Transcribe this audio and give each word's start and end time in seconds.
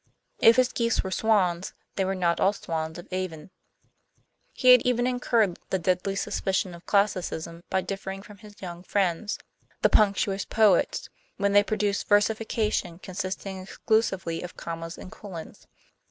If 0.39 0.55
his 0.55 0.71
geese 0.73 1.03
were 1.03 1.11
swans, 1.11 1.73
they 1.95 2.03
were 2.03 2.15
not 2.15 2.39
all 2.39 2.53
Swans 2.53 2.97
of 2.97 3.07
Avon. 3.13 3.51
He 4.51 4.71
had 4.71 4.81
even 4.81 5.05
incurred 5.05 5.59
the 5.69 5.77
deadly 5.77 6.15
suspicion 6.15 6.73
of 6.73 6.87
classicism 6.87 7.63
by 7.69 7.81
differing 7.81 8.23
from 8.23 8.39
his 8.39 8.59
young 8.63 8.81
friends, 8.81 9.37
the 9.83 9.89
Punctuist 9.89 10.49
Poets, 10.49 11.07
when 11.37 11.51
they 11.53 11.61
produced 11.61 12.07
versification 12.07 12.97
consisting 12.97 13.61
exclusively 13.61 14.41
of 14.41 14.57
commas 14.57 14.97
and 14.97 15.11
colons. 15.11 15.67